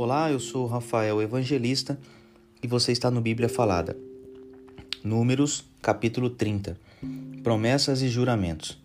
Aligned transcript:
Olá, 0.00 0.30
eu 0.30 0.38
sou 0.38 0.64
Rafael 0.64 1.20
Evangelista 1.20 1.98
e 2.62 2.68
você 2.68 2.92
está 2.92 3.10
no 3.10 3.20
Bíblia 3.20 3.48
Falada. 3.48 3.96
Números, 5.02 5.64
capítulo 5.82 6.30
30. 6.30 6.78
Promessas 7.42 8.00
e 8.00 8.08
juramentos. 8.08 8.78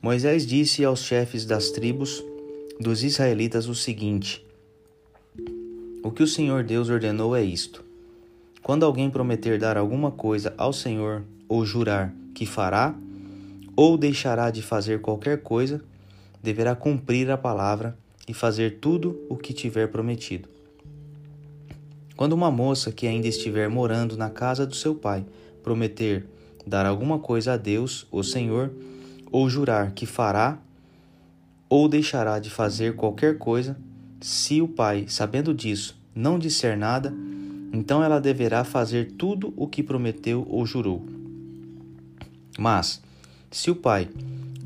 Moisés 0.00 0.46
disse 0.46 0.82
aos 0.82 1.04
chefes 1.04 1.44
das 1.44 1.68
tribos 1.72 2.24
dos 2.80 3.04
israelitas 3.04 3.68
o 3.68 3.74
seguinte: 3.74 4.42
O 6.02 6.10
que 6.10 6.22
o 6.22 6.26
Senhor 6.26 6.64
Deus 6.64 6.88
ordenou 6.88 7.36
é 7.36 7.42
isto: 7.42 7.84
Quando 8.62 8.86
alguém 8.86 9.10
prometer 9.10 9.58
dar 9.58 9.76
alguma 9.76 10.10
coisa 10.10 10.54
ao 10.56 10.72
Senhor 10.72 11.22
ou 11.46 11.66
jurar 11.66 12.14
que 12.34 12.46
fará 12.46 12.94
ou 13.76 13.98
deixará 13.98 14.50
de 14.50 14.62
fazer 14.62 15.02
qualquer 15.02 15.42
coisa, 15.42 15.84
deverá 16.42 16.74
cumprir 16.74 17.30
a 17.30 17.36
palavra 17.36 17.94
e 18.26 18.34
fazer 18.34 18.78
tudo 18.78 19.20
o 19.28 19.36
que 19.36 19.52
tiver 19.52 19.88
prometido. 19.88 20.48
Quando 22.16 22.32
uma 22.32 22.50
moça 22.50 22.92
que 22.92 23.06
ainda 23.06 23.26
estiver 23.26 23.68
morando 23.68 24.16
na 24.16 24.30
casa 24.30 24.66
do 24.66 24.74
seu 24.74 24.94
pai 24.94 25.24
prometer 25.62 26.26
dar 26.66 26.86
alguma 26.86 27.18
coisa 27.18 27.54
a 27.54 27.56
Deus, 27.56 28.06
o 28.10 28.22
Senhor, 28.22 28.70
ou 29.30 29.48
jurar 29.50 29.92
que 29.92 30.06
fará 30.06 30.58
ou 31.68 31.88
deixará 31.88 32.38
de 32.38 32.50
fazer 32.50 32.94
qualquer 32.94 33.36
coisa, 33.36 33.76
se 34.20 34.62
o 34.62 34.68
pai, 34.68 35.06
sabendo 35.08 35.52
disso, 35.52 35.96
não 36.14 36.38
disser 36.38 36.78
nada, 36.78 37.12
então 37.72 38.02
ela 38.02 38.20
deverá 38.20 38.62
fazer 38.62 39.12
tudo 39.18 39.52
o 39.56 39.66
que 39.66 39.82
prometeu 39.82 40.46
ou 40.48 40.64
jurou. 40.64 41.04
Mas, 42.56 43.02
se 43.50 43.70
o 43.70 43.74
pai, 43.74 44.08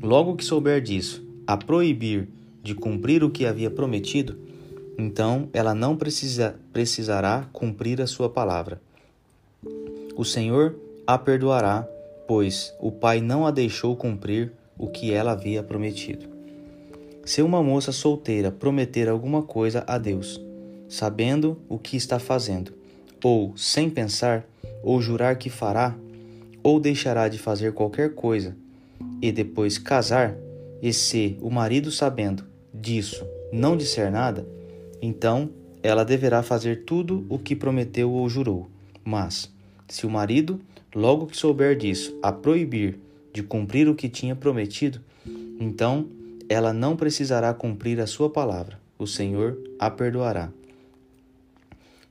logo 0.01 0.35
que 0.35 0.45
souber 0.45 0.81
disso, 0.81 1.23
a 1.47 1.57
proibir 1.57 2.27
de 2.61 2.75
cumprir 2.75 3.23
o 3.23 3.29
que 3.29 3.45
havia 3.45 3.69
prometido, 3.69 4.37
então 4.97 5.47
ela 5.53 5.73
não 5.73 5.95
precisa, 5.95 6.55
precisará 6.73 7.47
cumprir 7.53 8.01
a 8.01 8.07
sua 8.07 8.29
palavra. 8.29 8.81
O 10.15 10.25
Senhor 10.25 10.75
a 11.07 11.17
perdoará, 11.17 11.87
pois 12.27 12.73
o 12.79 12.91
pai 12.91 13.21
não 13.21 13.47
a 13.47 13.51
deixou 13.51 13.95
cumprir 13.95 14.51
o 14.77 14.87
que 14.87 15.13
ela 15.13 15.31
havia 15.31 15.63
prometido. 15.63 16.27
Se 17.23 17.41
uma 17.41 17.63
moça 17.63 17.91
solteira 17.91 18.51
prometer 18.51 19.07
alguma 19.07 19.41
coisa 19.41 19.83
a 19.87 19.97
Deus, 19.97 20.41
sabendo 20.89 21.57
o 21.69 21.77
que 21.77 21.95
está 21.95 22.19
fazendo, 22.19 22.73
ou 23.23 23.55
sem 23.55 23.89
pensar, 23.89 24.45
ou 24.83 25.01
jurar 25.01 25.37
que 25.37 25.49
fará, 25.49 25.95
ou 26.61 26.79
deixará 26.79 27.29
de 27.29 27.37
fazer 27.37 27.73
qualquer 27.73 28.15
coisa, 28.15 28.55
e 29.21 29.31
depois 29.31 29.77
casar, 29.77 30.35
e 30.81 30.91
se 30.91 31.37
o 31.41 31.49
marido 31.49 31.91
sabendo 31.91 32.48
disso 32.79 33.25
não 33.51 33.75
disser 33.75 34.11
nada, 34.11 34.47
então 35.01 35.49
ela 35.81 36.03
deverá 36.03 36.43
fazer 36.43 36.83
tudo 36.83 37.25
o 37.29 37.39
que 37.39 37.55
prometeu 37.55 38.11
ou 38.11 38.29
jurou. 38.29 38.69
Mas, 39.03 39.51
se 39.87 40.05
o 40.05 40.09
marido, 40.09 40.59
logo 40.93 41.27
que 41.27 41.37
souber 41.37 41.75
disso, 41.75 42.17
a 42.21 42.31
proibir 42.31 42.99
de 43.33 43.41
cumprir 43.41 43.87
o 43.87 43.95
que 43.95 44.09
tinha 44.09 44.35
prometido, 44.35 45.01
então 45.59 46.07
ela 46.47 46.73
não 46.73 46.95
precisará 46.95 47.53
cumprir 47.53 47.99
a 47.99 48.07
sua 48.07 48.29
palavra. 48.29 48.79
O 48.97 49.07
Senhor 49.07 49.57
a 49.79 49.89
perdoará. 49.89 50.51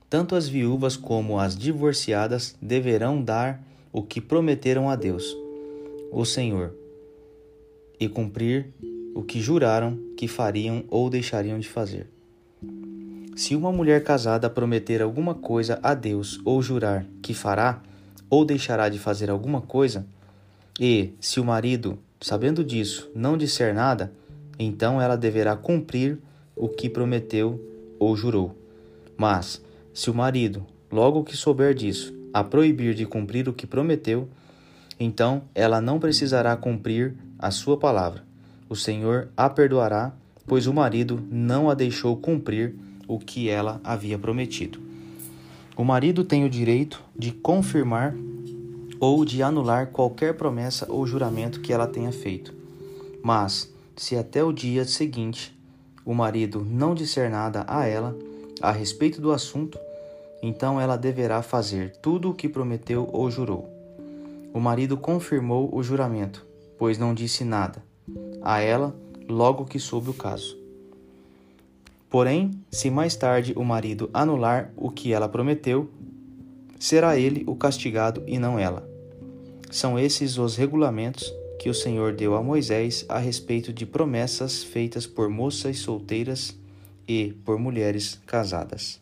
Tanto 0.09 0.35
as 0.35 0.47
viúvas 0.47 0.97
como 0.97 1.39
as 1.39 1.55
divorciadas 1.55 2.55
deverão 2.59 3.21
dar 3.21 3.63
o 3.93 4.01
que 4.01 4.19
prometeram 4.19 4.89
a 4.89 4.95
Deus, 4.95 5.37
o 6.11 6.25
Senhor, 6.25 6.73
e 7.99 8.09
cumprir 8.09 8.73
o 9.13 9.23
que 9.23 9.41
juraram 9.41 9.97
que 10.15 10.27
fariam 10.27 10.83
ou 10.89 11.09
deixariam 11.09 11.59
de 11.59 11.67
fazer. 11.67 12.07
Se 13.35 13.55
uma 13.55 13.71
mulher 13.71 14.03
casada 14.03 14.49
prometer 14.49 15.01
alguma 15.01 15.33
coisa 15.33 15.79
a 15.81 15.93
Deus 15.93 16.39
ou 16.43 16.61
jurar 16.61 17.05
que 17.21 17.33
fará 17.33 17.81
ou 18.29 18.43
deixará 18.43 18.89
de 18.89 18.99
fazer 18.99 19.29
alguma 19.29 19.61
coisa, 19.61 20.05
e 20.79 21.13
se 21.19 21.39
o 21.39 21.45
marido, 21.45 21.97
sabendo 22.21 22.63
disso, 22.63 23.09
não 23.15 23.37
disser 23.37 23.73
nada, 23.73 24.11
então 24.57 25.01
ela 25.01 25.15
deverá 25.15 25.55
cumprir 25.55 26.19
o 26.55 26.67
que 26.67 26.89
prometeu 26.89 27.59
ou 27.97 28.15
jurou. 28.15 28.55
Mas, 29.17 29.61
se 29.93 30.11
o 30.11 30.13
marido, 30.13 30.65
logo 30.91 31.23
que 31.23 31.35
souber 31.35 31.73
disso, 31.73 32.13
a 32.33 32.43
proibir 32.43 32.93
de 32.93 33.05
cumprir 33.05 33.49
o 33.49 33.53
que 33.53 33.65
prometeu, 33.65 34.27
então 34.99 35.43
ela 35.55 35.81
não 35.81 35.97
precisará 35.97 36.55
cumprir 36.55 37.15
a 37.39 37.51
sua 37.51 37.77
palavra 37.77 38.28
o 38.69 38.75
Senhor 38.75 39.29
a 39.35 39.49
perdoará, 39.49 40.13
pois 40.45 40.67
o 40.67 40.73
marido 40.73 41.19
não 41.31 41.69
a 41.69 41.73
deixou 41.73 42.15
cumprir 42.15 42.75
o 43.07 43.17
que 43.17 43.49
ela 43.49 43.81
havia 43.83 44.17
prometido. 44.17 44.79
O 45.75 45.83
marido 45.83 46.23
tem 46.23 46.45
o 46.45 46.49
direito 46.49 47.01
de 47.17 47.31
confirmar 47.31 48.15
ou 48.99 49.25
de 49.25 49.41
anular 49.41 49.87
qualquer 49.87 50.35
promessa 50.35 50.85
ou 50.89 51.07
juramento 51.07 51.61
que 51.61 51.73
ela 51.73 51.87
tenha 51.87 52.11
feito. 52.11 52.53
Mas, 53.23 53.73
se 53.95 54.15
até 54.15 54.43
o 54.43 54.53
dia 54.53 54.85
seguinte 54.85 55.57
o 56.05 56.13
marido 56.13 56.65
não 56.69 56.93
disser 56.93 57.29
nada 57.29 57.65
a 57.67 57.85
ela 57.85 58.15
a 58.61 58.71
respeito 58.71 59.21
do 59.21 59.31
assunto, 59.31 59.79
então 60.41 60.79
ela 60.79 60.97
deverá 60.97 61.41
fazer 61.41 61.95
tudo 62.01 62.29
o 62.29 62.33
que 62.33 62.49
prometeu 62.49 63.09
ou 63.11 63.29
jurou. 63.31 63.69
O 64.53 64.59
marido 64.59 64.97
confirmou 64.97 65.69
o 65.73 65.83
juramento, 65.83 66.45
pois 66.77 66.97
não 66.97 67.13
disse 67.13 67.43
nada, 67.43 67.83
a 68.41 68.59
ela 68.59 68.95
logo 69.27 69.65
que 69.65 69.79
soube 69.79 70.09
o 70.09 70.13
caso. 70.13 70.57
Porém, 72.09 72.51
se 72.71 72.89
mais 72.89 73.15
tarde 73.15 73.53
o 73.55 73.63
marido 73.63 74.09
anular 74.13 74.71
o 74.75 74.89
que 74.89 75.13
ela 75.13 75.29
prometeu, 75.29 75.89
será 76.79 77.17
ele 77.17 77.43
o 77.45 77.55
castigado 77.55 78.23
e 78.25 78.39
não 78.39 78.57
ela. 78.57 78.87
São 79.69 79.99
esses 79.99 80.37
os 80.37 80.55
regulamentos 80.55 81.31
que 81.59 81.69
o 81.69 81.73
Senhor 81.73 82.13
deu 82.13 82.35
a 82.35 82.41
Moisés 82.41 83.05
a 83.07 83.19
respeito 83.19 83.71
de 83.71 83.85
promessas 83.85 84.63
feitas 84.63 85.05
por 85.05 85.29
moças 85.29 85.77
solteiras 85.79 86.57
e 87.07 87.33
por 87.45 87.59
mulheres 87.59 88.19
casadas. 88.25 88.99